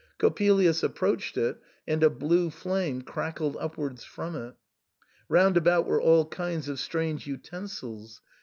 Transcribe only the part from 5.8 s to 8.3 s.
were all kinds of strange utensils.